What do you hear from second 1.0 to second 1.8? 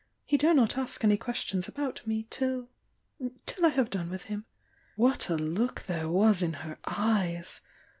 any questions